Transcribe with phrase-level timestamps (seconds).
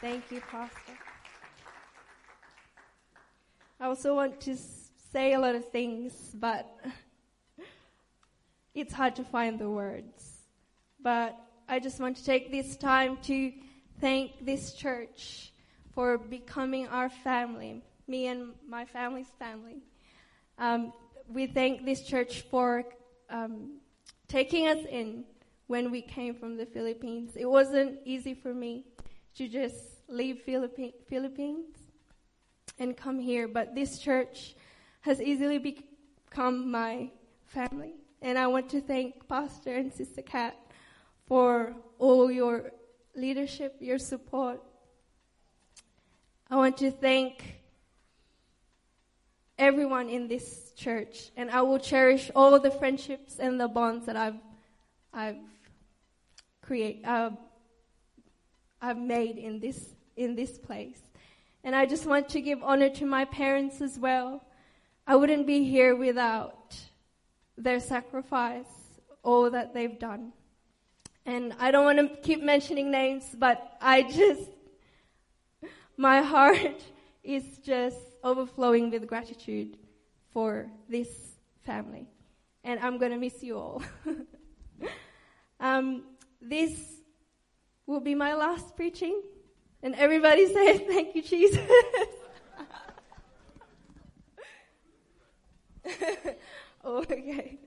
[0.00, 0.92] Thank you, Pastor.
[3.80, 4.56] I also want to
[5.12, 6.72] say a lot of things, but
[8.76, 10.46] it's hard to find the words.
[11.02, 11.36] But
[11.68, 13.52] I just want to take this time to
[14.00, 15.52] thank this church
[15.92, 19.78] for becoming our family, me and my family's family.
[20.58, 20.92] Um,
[21.28, 22.84] we thank this church for
[23.30, 23.80] um,
[24.28, 25.24] taking us in
[25.66, 27.32] when we came from the Philippines.
[27.34, 28.84] It wasn't easy for me
[29.38, 31.66] to just leave Philippi- Philippines
[32.80, 34.56] and come here, but this church
[35.02, 37.08] has easily become my
[37.46, 37.94] family.
[38.20, 40.56] And I want to thank Pastor and Sister Kat
[41.26, 42.72] for all your
[43.14, 44.60] leadership, your support.
[46.50, 47.60] I want to thank
[49.56, 54.16] everyone in this church, and I will cherish all the friendships and the bonds that
[54.16, 54.40] I've
[55.14, 55.36] I've
[56.60, 57.30] create uh,
[58.80, 61.00] I've made in this in this place.
[61.64, 64.44] And I just want to give honor to my parents as well.
[65.06, 66.76] I wouldn't be here without
[67.56, 68.66] their sacrifice,
[69.22, 70.32] all that they've done.
[71.26, 74.50] And I don't want to keep mentioning names, but I just,
[75.96, 76.82] my heart
[77.22, 79.76] is just overflowing with gratitude
[80.32, 81.08] for this
[81.64, 82.06] family.
[82.64, 83.82] And I'm going to miss you all.
[85.60, 86.04] um,
[86.40, 86.97] this
[87.88, 89.20] will be my last preaching.
[89.82, 91.58] And everybody say, Thank you, Jesus.
[96.84, 97.58] oh, okay.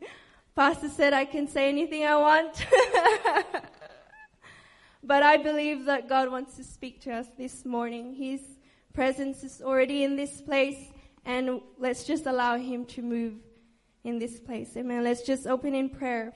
[0.56, 2.66] Pastor said I can say anything I want.
[5.04, 8.14] but I believe that God wants to speak to us this morning.
[8.14, 8.42] His
[8.94, 10.92] presence is already in this place,
[11.26, 13.34] and let's just allow Him to move
[14.04, 14.78] in this place.
[14.78, 15.04] Amen.
[15.04, 16.34] Let's just open in prayer.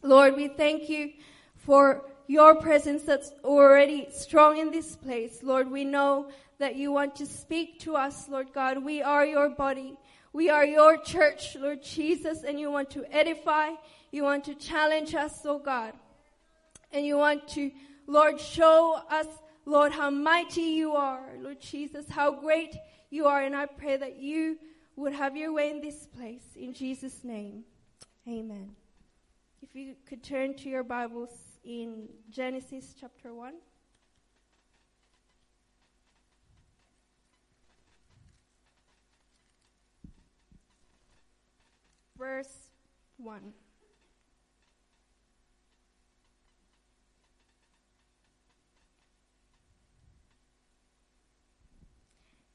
[0.00, 1.12] Lord, we thank you
[1.56, 5.42] for your presence that's already strong in this place.
[5.42, 8.82] Lord, we know that you want to speak to us, Lord God.
[8.82, 9.96] We are your body.
[10.32, 13.70] We are your church, Lord Jesus, and you want to edify.
[14.10, 15.92] You want to challenge us, oh God.
[16.92, 17.70] And you want to,
[18.06, 19.26] Lord, show us,
[19.66, 22.74] Lord, how mighty you are, Lord Jesus, how great
[23.10, 23.42] you are.
[23.42, 24.58] And I pray that you
[24.96, 26.44] would have your way in this place.
[26.56, 27.64] In Jesus' name,
[28.28, 28.70] amen.
[29.62, 33.54] If you could turn to your Bibles in Genesis chapter 1.
[42.18, 42.68] Verse
[43.16, 43.40] 1.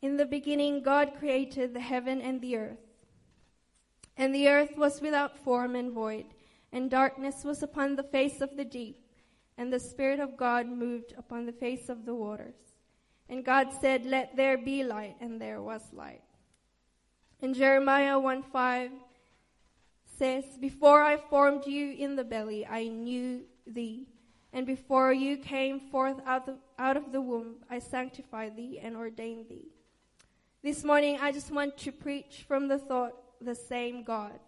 [0.02, 2.78] In the beginning, God created the heaven and the earth.
[4.16, 6.26] And the earth was without form and void
[6.72, 8.98] and darkness was upon the face of the deep,
[9.58, 12.56] and the Spirit of God moved upon the face of the waters.
[13.28, 16.22] And God said, Let there be light, and there was light.
[17.42, 18.92] And Jeremiah 1 5
[20.18, 24.08] says, Before I formed you in the belly, I knew thee.
[24.52, 28.96] And before you came forth out of, out of the womb, I sanctified thee and
[28.98, 29.68] ordained thee.
[30.64, 34.40] This morning, I just want to preach from the thought, the same God.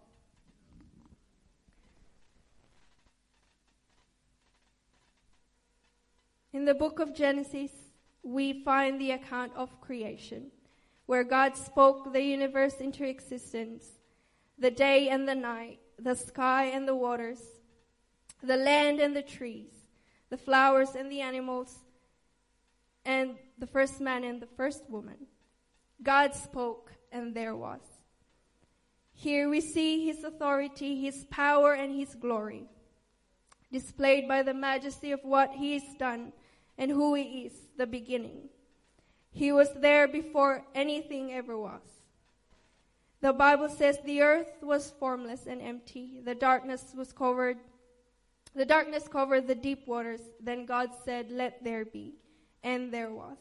[6.52, 7.70] In the book of Genesis,
[8.22, 10.50] we find the account of creation,
[11.06, 13.86] where God spoke the universe into existence,
[14.58, 17.40] the day and the night, the sky and the waters,
[18.42, 19.72] the land and the trees,
[20.28, 21.74] the flowers and the animals,
[23.06, 25.26] and the first man and the first woman.
[26.02, 27.80] God spoke, and there was.
[29.14, 32.64] Here we see his authority, his power, and his glory,
[33.72, 36.32] displayed by the majesty of what he has done
[36.82, 38.48] and who He is, the beginning.
[39.30, 41.80] He was there before anything ever was.
[43.20, 46.20] The Bible says the earth was formless and empty.
[46.24, 47.58] The darkness was covered.
[48.56, 50.22] The darkness covered the deep waters.
[50.40, 52.14] Then God said, Let there be.
[52.64, 53.38] And there was.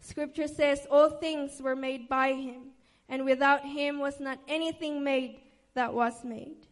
[0.00, 2.72] Scripture says all things were made by him,
[3.08, 5.40] and without him was not anything made
[5.72, 6.66] that was made.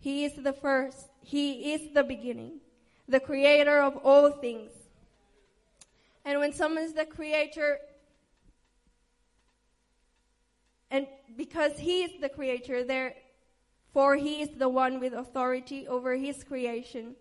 [0.00, 1.08] He is the first.
[1.22, 2.58] He is the beginning,
[3.06, 4.72] the creator of all things.
[6.28, 7.78] And when someone is the creator,
[10.90, 11.06] and
[11.38, 17.16] because he is the creator, therefore he is the one with authority over his creation.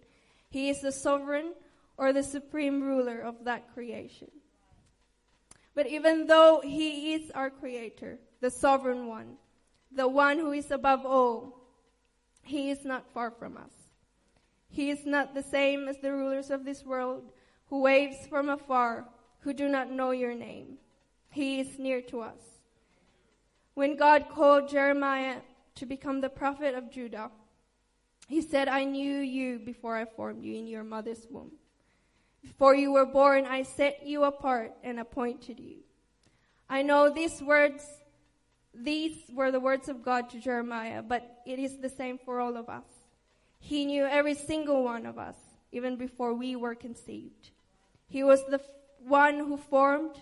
[0.49, 1.53] He is the sovereign
[1.95, 4.29] or the supreme ruler of that creation.
[5.73, 9.37] But even though he is our creator, the sovereign one,
[9.89, 11.61] the one who is above all,
[12.43, 13.71] he is not far from us.
[14.67, 17.31] He is not the same as the rulers of this world
[17.69, 19.05] who waves from afar,
[19.39, 20.77] who do not know your name.
[21.29, 22.39] He is near to us.
[23.73, 25.37] When God called Jeremiah
[25.75, 27.29] to become the prophet of Judah,
[28.27, 31.51] he said, I knew you before I formed you in your mother's womb.
[32.41, 35.77] Before you were born, I set you apart and appointed you.
[36.69, 37.83] I know these words,
[38.73, 42.57] these were the words of God to Jeremiah, but it is the same for all
[42.57, 42.85] of us.
[43.59, 45.35] He knew every single one of us,
[45.71, 47.51] even before we were conceived.
[48.07, 48.61] He was the
[48.99, 50.15] one who formed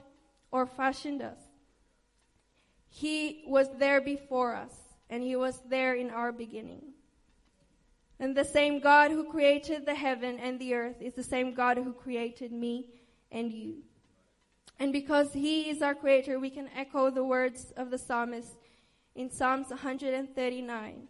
[0.52, 1.40] or fashioned us.
[2.90, 4.74] He was there before us,
[5.10, 6.94] and He was there in our beginning.
[8.20, 11.78] And the same God who created the heaven and the earth is the same God
[11.78, 12.88] who created me
[13.32, 13.84] and you.
[14.80, 18.56] And because He is our Creator, we can echo the words of the psalmist
[19.16, 21.08] in Psalms 139.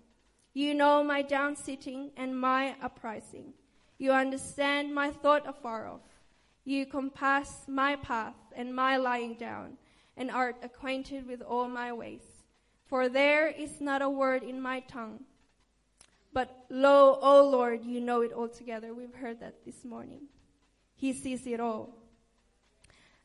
[0.54, 3.54] You know my down sitting and my uprising.
[3.98, 6.02] You understand my thought afar off.
[6.66, 9.78] You compass my path and my lying down,
[10.18, 12.24] and art acquainted with all my ways.
[12.88, 15.24] For there is not a word in my tongue.
[16.34, 18.94] But lo, O Lord, you know it altogether.
[18.94, 20.24] We've heard that this morning.
[20.96, 21.96] He sees it all.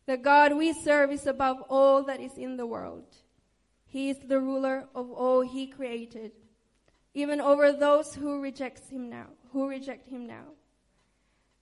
[0.06, 3.04] The God we serve is above all that is in the world.
[3.86, 6.32] He is the ruler of all he created,
[7.14, 10.44] even over those who reject him now, who reject him now.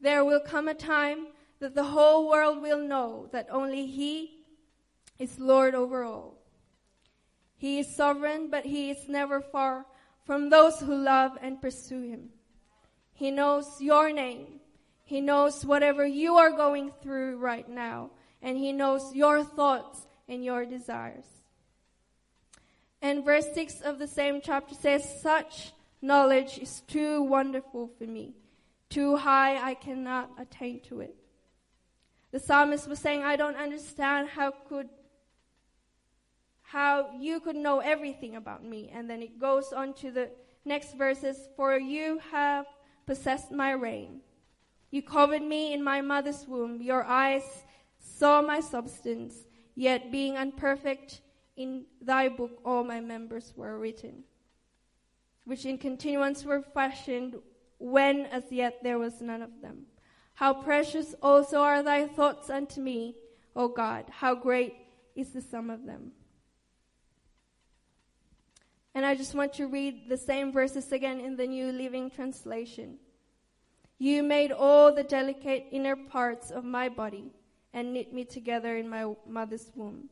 [0.00, 1.28] There will come a time
[1.60, 4.44] that the whole world will know that only He
[5.18, 6.38] is Lord over all.
[7.56, 9.86] He is sovereign, but He is never far
[10.24, 12.28] from those who love and pursue Him.
[13.12, 14.60] He knows your name.
[15.04, 18.10] He knows whatever you are going through right now,
[18.42, 21.24] and He knows your thoughts and your desires.
[23.00, 25.72] And verse 6 of the same chapter says, Such
[26.02, 28.34] knowledge is too wonderful for me.
[28.90, 31.14] Too high, I cannot attain to it.
[32.30, 34.88] The psalmist was saying, I don't understand how could
[36.62, 38.90] how you could know everything about me.
[38.92, 40.30] And then it goes on to the
[40.66, 42.66] next verses, for you have
[43.06, 44.20] possessed my reign.
[44.90, 46.82] You covered me in my mother's womb.
[46.82, 47.64] Your eyes
[47.98, 49.34] saw my substance,
[49.74, 51.22] yet being unperfect
[51.56, 54.24] in thy book all my members were written,
[55.44, 57.36] which in continuance were fashioned
[57.78, 59.86] when as yet there was none of them.
[60.38, 63.16] How precious also are thy thoughts unto me,
[63.56, 64.04] O God.
[64.08, 64.72] How great
[65.16, 66.12] is the sum of them.
[68.94, 72.98] And I just want to read the same verses again in the New Living Translation.
[73.98, 77.32] You made all the delicate inner parts of my body
[77.72, 80.08] and knit me together in my mother's womb.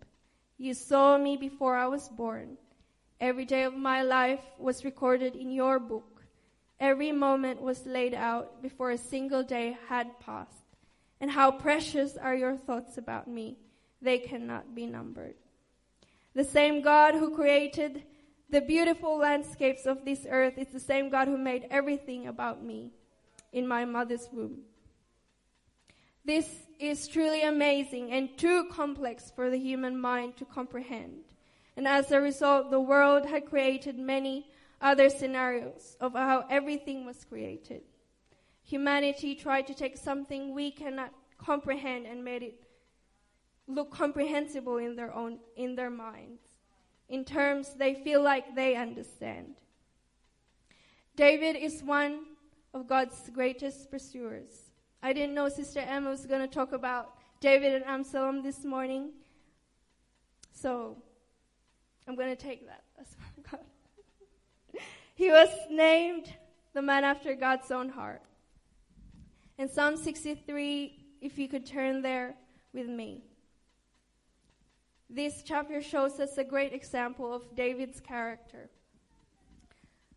[0.59, 2.57] You saw me before I was born.
[3.21, 6.16] Every day of my life was recorded in your book.
[6.79, 10.65] Every moment was laid out before a single day had passed.
[11.21, 13.57] And how precious are your thoughts about me.
[14.03, 15.35] They cannot be numbered.
[16.35, 18.03] The same God who created
[18.51, 22.93] the beautiful landscapes of this earth is the same God who made everything about me
[23.53, 24.59] in my mother's womb.
[26.25, 31.25] This is truly amazing and too complex for the human mind to comprehend.
[31.77, 34.47] And as a result, the world had created many
[34.81, 37.83] other scenarios of how everything was created.
[38.65, 42.67] Humanity tried to take something we cannot comprehend and made it
[43.69, 46.41] look comprehensible in their own in their minds
[47.09, 49.55] in terms they feel like they understand.
[51.15, 52.21] David is one
[52.75, 54.71] of God's greatest pursuers.
[55.03, 59.11] I didn't know Sister Emma was going to talk about David and Absalom this morning.
[60.53, 60.97] So
[62.07, 62.83] I'm going to take that.
[65.17, 66.33] He was named
[66.75, 68.21] the man after God's own heart.
[69.59, 70.93] In Psalm 63,
[71.23, 72.35] if you could turn there
[72.75, 73.23] with me.
[75.09, 78.69] This chapter shows us a great example of David's character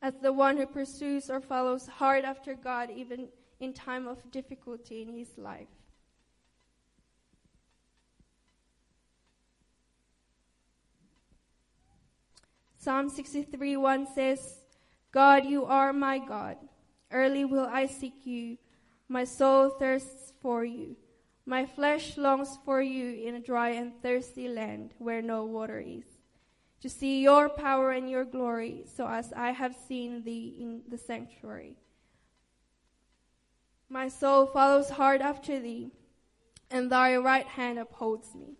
[0.02, 3.30] as the one who pursues or follows hard after God even
[3.62, 5.68] in time of difficulty in his life.
[12.78, 14.59] Psalm 63 1 says,
[15.12, 16.58] God, you are my God.
[17.12, 18.58] Early will I seek you.
[19.08, 20.96] My soul thirsts for you.
[21.46, 26.06] My flesh longs for you in a dry and thirsty land where no water is,
[26.82, 30.98] to see your power and your glory, so as I have seen thee in the
[30.98, 31.78] sanctuary.
[33.90, 35.90] My soul follows hard after thee,
[36.70, 38.54] and thy right hand upholds me.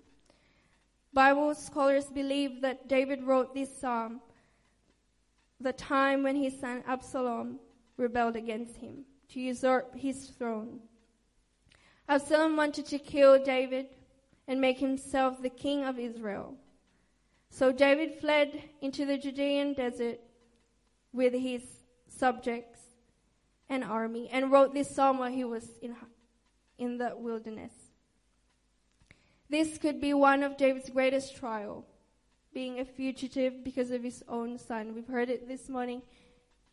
[1.14, 4.22] Bible scholars believe that David wrote this psalm
[5.60, 7.60] the time when his son Absalom
[7.98, 10.80] rebelled against him to usurp his throne.
[12.08, 13.88] Absalom wanted to kill David
[14.48, 16.56] and make himself the king of Israel.
[17.52, 20.20] So David fled into the Judean desert
[21.14, 21.62] with his
[22.08, 22.80] subjects
[23.70, 25.96] and army and wrote this psalm while he was in,
[26.78, 27.74] in the wilderness.
[29.50, 31.86] This could be one of David's greatest trial,
[32.54, 34.94] being a fugitive because of his own son.
[34.96, 36.02] We've heard it this morning.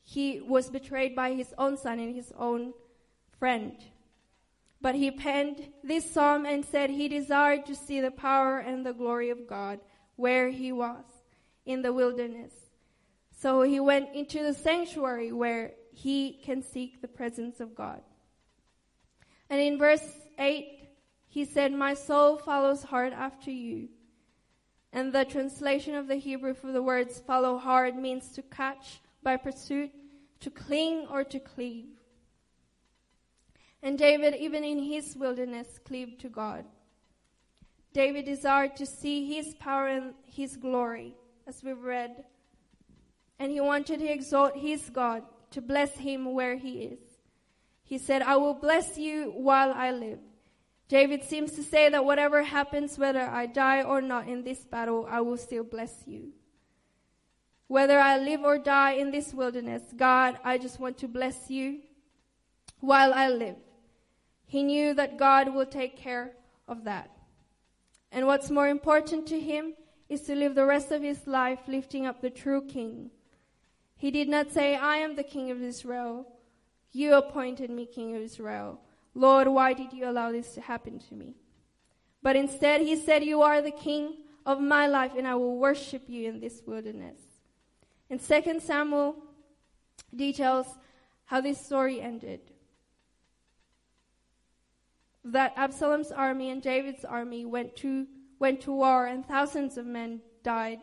[0.03, 2.73] He was betrayed by his own son and his own
[3.39, 3.77] friend.
[4.81, 8.93] But he penned this psalm and said he desired to see the power and the
[8.93, 9.81] glory of God
[10.17, 11.05] where he was
[11.65, 12.53] in the wilderness.
[13.33, 18.01] So he went into the sanctuary where he can seek the presence of God.
[19.51, 20.07] And in verse
[20.39, 20.89] 8,
[21.29, 23.89] he said, My soul follows hard after you.
[24.93, 29.37] And the translation of the Hebrew for the words follow hard means to catch by
[29.37, 29.91] pursuit,
[30.41, 31.87] to cling, or to cleave.
[33.83, 36.65] And David, even in his wilderness, cleaved to God.
[37.93, 41.15] David desired to see his power and his glory,
[41.47, 42.25] as we've read.
[43.39, 46.99] And he wanted to exalt his God, to bless him where he is.
[47.85, 50.19] He said, I will bless you while I live.
[50.89, 55.07] David seems to say that whatever happens, whether I die or not in this battle,
[55.11, 56.33] I will still bless you.
[57.67, 61.81] Whether I live or die in this wilderness, God, I just want to bless you
[62.79, 63.57] while I live.
[64.47, 66.33] He knew that God will take care
[66.69, 67.11] of that.
[68.13, 69.75] And what's more important to him
[70.09, 73.11] is to live the rest of his life lifting up the true king.
[73.97, 76.29] He did not say, I am the king of Israel.
[76.93, 78.81] You appointed me king of Israel.
[79.17, 81.37] Lord, why did you allow this to happen to me?
[82.23, 86.03] But instead, he said, You are the king of my life, and I will worship
[86.07, 87.19] you in this wilderness.
[88.11, 89.17] And 2 Samuel
[90.15, 90.67] details
[91.25, 92.41] how this story ended
[95.25, 98.07] that Absalom's army and David's army went to,
[98.39, 100.81] went to war and thousands of men died,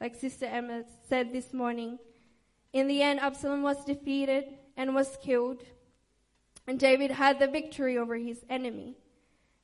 [0.00, 1.98] like Sister Emma said this morning.
[2.72, 4.44] In the end, Absalom was defeated
[4.76, 5.62] and was killed,
[6.66, 8.96] and David had the victory over his enemy.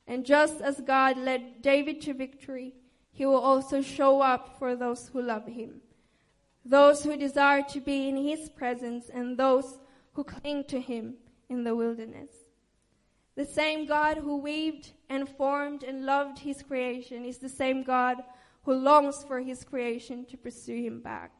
[0.07, 2.73] And just as God led David to victory,
[3.11, 5.81] he will also show up for those who love him,
[6.65, 9.77] those who desire to be in his presence, and those
[10.13, 11.15] who cling to him
[11.47, 12.31] in the wilderness.
[13.35, 18.17] The same God who weaved and formed and loved his creation is the same God
[18.63, 21.31] who longs for his creation to pursue him back.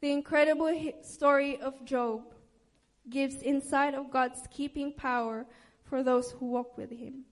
[0.00, 0.70] The incredible
[1.02, 2.34] story of Job
[3.10, 5.46] gives insight of God's keeping power
[5.84, 7.24] for those who walk with him.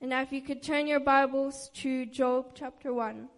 [0.00, 3.28] And now, if you could turn your Bibles to Job chapter 1.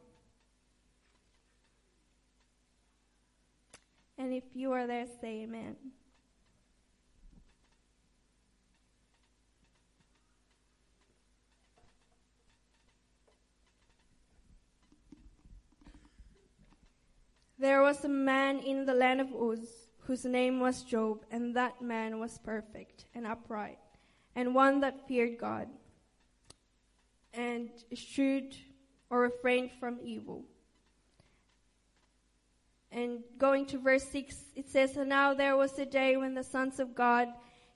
[4.16, 5.76] And if you are there, say amen.
[17.58, 21.80] There was a man in the land of Uz whose name was Job, and that
[21.80, 23.78] man was perfect and upright,
[24.36, 25.68] and one that feared God,
[27.32, 28.54] and eschewed
[29.10, 30.44] or refrained from evil.
[32.92, 36.44] And going to verse 6, it says, And now there was a day when the
[36.44, 37.28] sons of God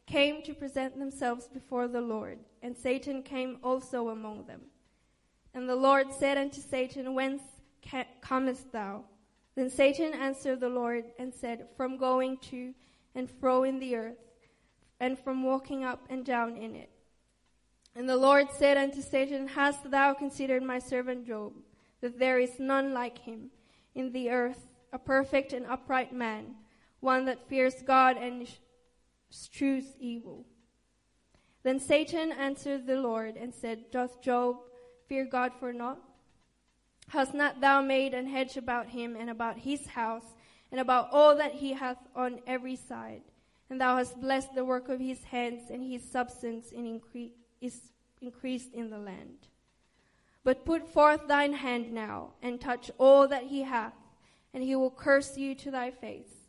[0.06, 4.62] came to present themselves before the Lord, and Satan came also among them.
[5.54, 7.42] And the Lord said unto Satan, Whence
[8.20, 9.04] comest thou?
[9.58, 12.74] Then Satan answered the Lord and said, From going to
[13.16, 14.22] and fro in the earth,
[15.00, 16.90] and from walking up and down in it.
[17.96, 21.54] And the Lord said unto Satan, Hast thou considered my servant Job,
[22.00, 23.50] that there is none like him
[23.96, 26.54] in the earth, a perfect and upright man,
[27.00, 28.46] one that fears God and
[29.28, 30.46] eschews evil?
[31.64, 34.58] Then Satan answered the Lord and said, Doth Job
[35.08, 36.07] fear God for naught?
[37.08, 40.34] Hast not thou made an hedge about him and about his house
[40.70, 43.22] and about all that he hath on every side?
[43.70, 48.72] And thou hast blessed the work of his hands, and his substance incre- is increased
[48.72, 49.48] in the land.
[50.44, 53.94] But put forth thine hand now, and touch all that he hath,
[54.54, 56.48] and he will curse you to thy face.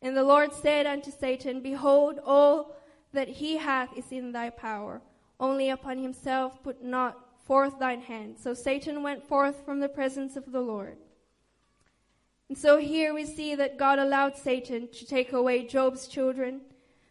[0.00, 2.76] And the Lord said unto Satan, Behold, all
[3.12, 5.02] that he hath is in thy power.
[5.40, 8.38] Only upon himself put not forth thine hand.
[8.38, 10.96] So Satan went forth from the presence of the Lord.
[12.48, 16.60] And so here we see that God allowed Satan to take away Job's children,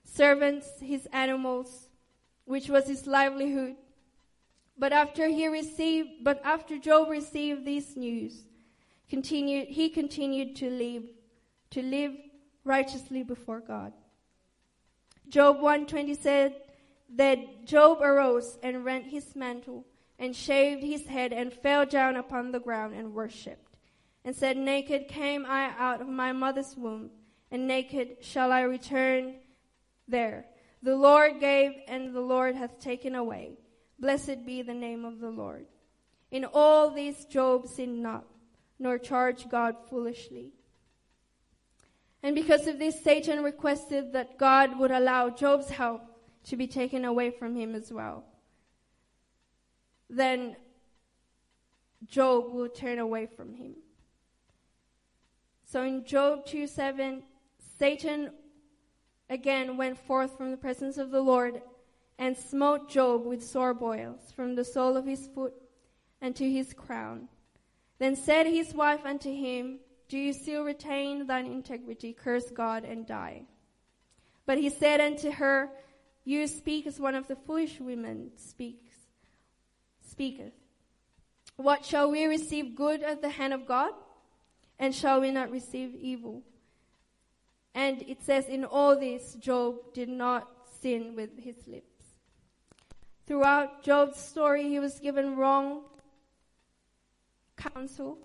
[0.03, 1.87] servants, his animals,
[2.45, 3.75] which was his livelihood.
[4.77, 8.43] But after he received, but after Job received this news,
[9.09, 11.03] continued, he continued to live,
[11.71, 12.13] to live
[12.63, 13.93] righteously before God.
[15.29, 16.55] Job 120 said,
[17.15, 19.85] that Job arose and rent his mantle
[20.23, 23.75] and shaved his head and fell down upon the ground and worshipped
[24.23, 27.09] and said, Naked came I out of my mother's womb
[27.51, 29.35] and naked shall I return
[30.07, 30.45] there.
[30.81, 33.57] The Lord gave and the Lord hath taken away.
[33.99, 35.65] Blessed be the name of the Lord.
[36.31, 38.23] In all these Job sinned not,
[38.79, 40.53] nor charged God foolishly.
[42.23, 46.01] And because of this, Satan requested that God would allow Job's health
[46.45, 48.23] to be taken away from him as well.
[50.09, 50.55] Then
[52.07, 53.75] Job will turn away from him.
[55.65, 57.23] So in Job 2 7,
[57.79, 58.31] Satan
[59.29, 61.61] again went forth from the presence of the Lord
[62.19, 65.53] and smote Job with sore boils from the sole of his foot
[66.21, 67.27] unto his crown.
[67.99, 69.79] Then said his wife unto him,
[70.09, 72.13] Do you still retain thine integrity?
[72.13, 73.43] Curse God and die.
[74.45, 75.69] But he said unto her,
[76.23, 78.92] You speak as one of the foolish women speaks,
[80.13, 80.53] speaketh.
[81.55, 83.91] What shall we receive good at the hand of God?
[84.77, 86.43] And shall we not receive evil?
[87.73, 90.47] And it says, In all this, Job did not
[90.81, 92.03] sin with his lips.
[93.25, 95.81] Throughout Job's story, he was given wrong
[97.57, 98.19] counsel.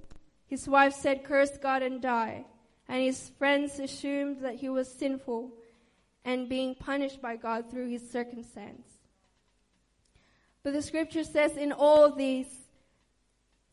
[0.46, 2.44] His wife said, Curse God and die.
[2.86, 5.52] And his friends assumed that he was sinful
[6.24, 8.97] and being punished by God through his circumstance.
[10.68, 12.54] But the scripture says, In all these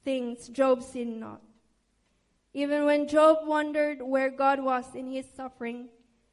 [0.06, 1.42] things, Job sinned not.
[2.54, 5.90] Even when Job wondered where God was in his suffering,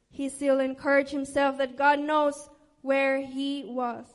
[0.09, 2.47] he still encouraged himself that God knows
[2.81, 4.05] where he was.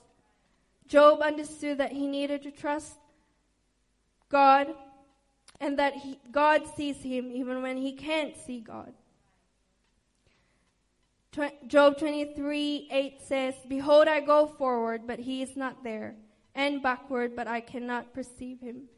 [0.86, 2.94] Job understood that he needed to trust
[4.30, 4.68] God
[5.60, 8.94] and that he, God sees him even when he can't see God.
[11.66, 16.16] Job 23 8 says, Behold, I go forward, but he is not there,
[16.58, 18.88] and backward, but I cannot perceive him.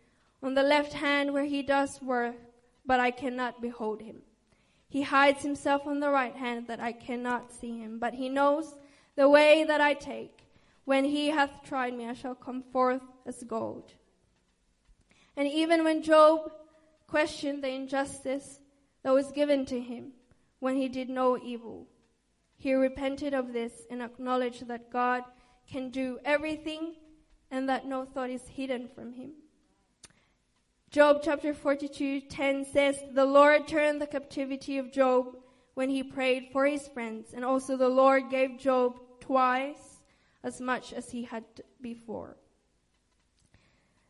[0.43, 2.37] On the left hand, where he does work,
[2.87, 4.23] but I cannot behold him.
[4.89, 8.75] He hides himself on the right hand that I cannot see him, but he knows
[9.15, 10.47] the way that I take.
[10.87, 13.93] When he hath tried me, I shall come forth as gold.
[15.37, 16.51] And even when Job
[17.07, 18.59] questioned the injustice
[19.03, 20.13] that was given to him
[20.61, 21.87] when he did no evil,
[22.57, 25.25] he repented of this and acknowledged that God
[25.71, 26.95] can do everything
[27.51, 29.33] and that no thought is hidden from him.
[30.91, 35.37] Job chapter 42, 10 says, The Lord turned the captivity of Job
[35.75, 40.03] when he prayed for his friends, and also the Lord gave Job twice
[40.43, 41.45] as much as he had
[41.81, 42.37] before.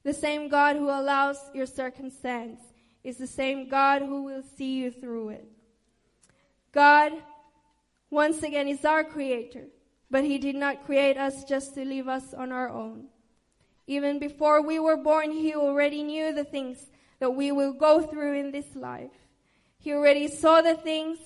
[0.03, 2.61] The same God who allows your circumstance
[3.05, 5.49] is the same God who will see you through it.
[6.73, 7.13] God,
[8.11, 9.67] once again, is our creator,
[10.11, 13.09] but he did not create us just to leave us on our own.
[13.91, 16.87] Even before we were born, He already knew the things
[17.19, 19.11] that we will go through in this life.
[19.79, 21.19] He already saw the things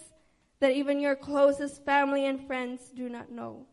[0.60, 3.66] that even your closest family and friends do not know.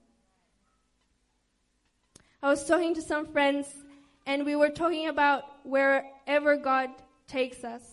[2.43, 3.67] I was talking to some friends
[4.25, 6.89] and we were talking about wherever God
[7.27, 7.83] takes us,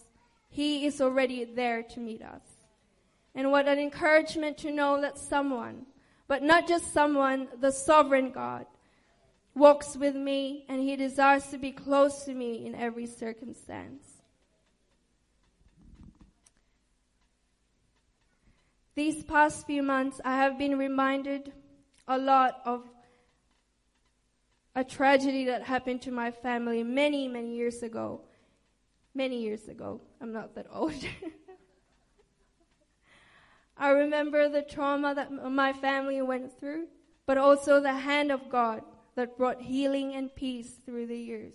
[0.49, 2.43] He is already there to meet us.
[3.37, 5.87] And what an encouragement to know that someone,
[6.27, 8.67] but not just someone, the sovereign God,
[9.59, 14.05] walks with me and he desires to be close to me in every circumstance.
[18.95, 21.53] These past few months, I have been reminded
[22.07, 22.85] a lot of
[24.75, 28.23] a tragedy that happened to my family many, many years ago.
[29.15, 30.01] Many years ago.
[30.21, 30.95] I'm not that old.
[33.77, 36.87] I remember the trauma that my family went through,
[37.27, 38.83] but also the hand of God
[39.19, 41.55] that brought healing and peace through the years.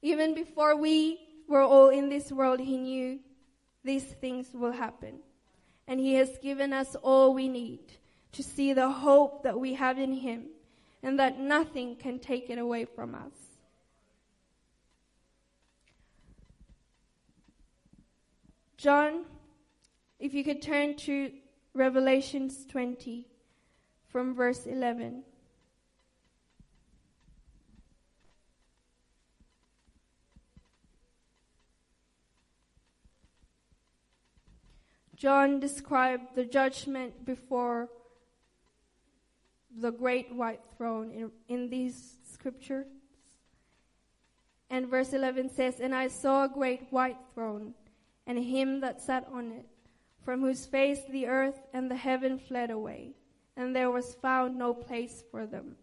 [0.00, 3.20] Even before we were all in this world, He knew
[3.84, 5.18] these things will happen.
[5.86, 7.80] And He has given us all we need
[8.32, 10.46] to see the hope that we have in Him
[11.02, 13.34] and that nothing can take it away from us.
[18.78, 19.26] John,
[20.18, 21.32] if you could turn to
[21.74, 23.26] Revelations 20
[24.08, 25.24] from verse 11.
[35.22, 37.88] John described the judgment before
[39.70, 42.88] the great white throne in, in these scriptures.
[44.68, 47.74] And verse 11 says, And I saw a great white throne,
[48.26, 49.66] and him that sat on it,
[50.24, 53.14] from whose face the earth and the heaven fled away,
[53.56, 55.76] and there was found no place for them.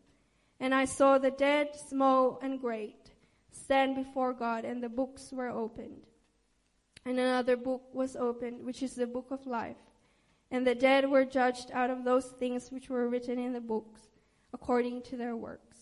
[0.59, 3.11] And I saw the dead, small and great,
[3.53, 6.08] stand before God, and the books were opened.
[7.05, 9.77] And another book was opened, which is the book of life.
[10.51, 14.01] And the dead were judged out of those things which were written in the books,
[14.53, 15.77] according to their works.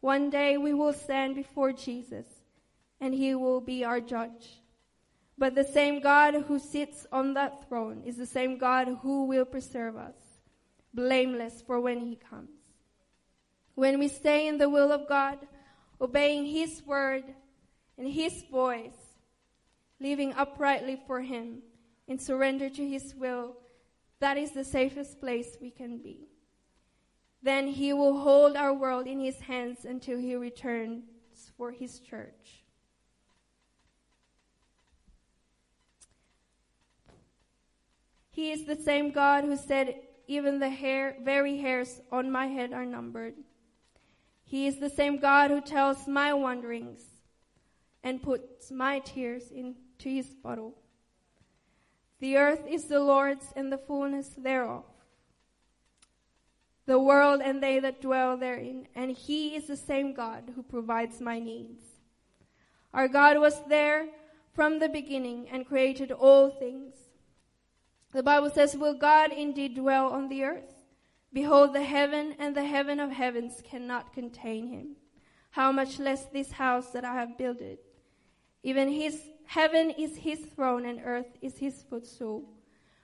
[0.00, 2.26] One day we will stand before Jesus,
[3.00, 4.60] and he will be our judge.
[5.36, 9.44] But the same God who sits on that throne is the same God who will
[9.44, 10.16] preserve us,
[10.92, 12.50] blameless for when he comes.
[13.74, 15.38] When we stay in the will of God,
[16.00, 17.24] obeying his word
[17.98, 19.03] and his voice,
[20.04, 21.62] living uprightly for him,
[22.06, 23.56] and surrender to his will,
[24.20, 26.28] that is the safest place we can be.
[27.42, 31.04] Then he will hold our world in his hands until he returns
[31.56, 32.64] for his church.
[38.30, 39.94] He is the same God who said,
[40.26, 43.34] Even the hair, very hairs on my head are numbered.
[44.44, 47.00] He is the same God who tells my wanderings
[48.02, 49.50] and puts my tears
[49.98, 50.74] into his bottle.
[52.20, 54.84] The earth is the Lord's and the fullness thereof,
[56.86, 61.20] the world and they that dwell therein, and he is the same God who provides
[61.20, 61.82] my needs.
[62.92, 64.06] Our God was there
[64.52, 66.94] from the beginning and created all things.
[68.12, 70.84] The Bible says, Will God indeed dwell on the earth?
[71.32, 74.96] Behold, the heaven and the heaven of heavens cannot contain him.
[75.50, 77.78] How much less this house that I have builded?
[78.64, 82.42] Even his heaven is his throne and earth is his footstool.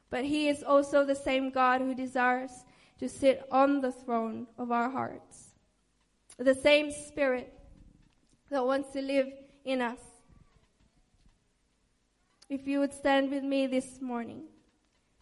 [0.09, 2.65] But he is also the same God who desires
[2.99, 5.51] to sit on the throne of our hearts.
[6.39, 7.53] The same spirit
[8.51, 9.29] that wants to live
[9.65, 10.01] in us.
[12.49, 14.45] If you would stand with me this morning.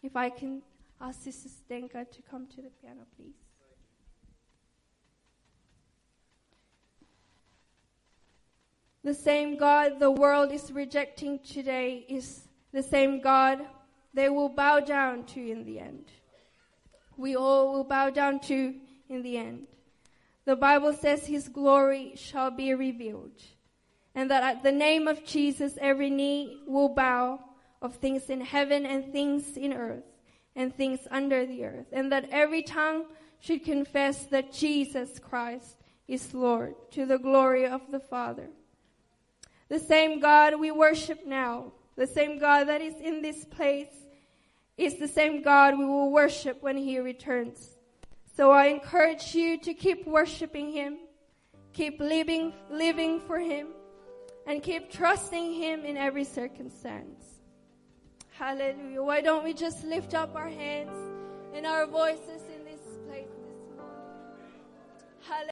[0.03, 0.63] If I can
[1.01, 3.48] ask Sister Stenka to come to the piano, please.
[9.09, 12.43] The same God the world is rejecting today is
[12.75, 13.59] the same God
[14.13, 16.05] they will bow down to in the end.
[17.17, 18.75] We all will bow down to
[19.09, 19.67] in the end.
[20.45, 23.41] The Bible says his glory shall be revealed,
[24.15, 27.41] and that at the name of Jesus every knee will bow
[27.81, 30.05] of things in heaven and things in earth
[30.55, 33.07] and things under the earth, and that every tongue
[33.41, 38.51] should confess that Jesus Christ is Lord to the glory of the Father.
[39.69, 43.93] The same God we worship now, the same God that is in this place,
[44.77, 47.77] is the same God we will worship when He returns.
[48.37, 50.99] So I encourage you to keep worshiping Him,
[51.73, 53.69] keep living, living for Him,
[54.47, 57.25] and keep trusting Him in every circumstance.
[58.39, 59.03] Hallelujah.
[59.03, 60.97] Why don't we just lift up our hands
[61.53, 64.05] and our voices in this place this morning?
[65.29, 65.47] Hallelujah.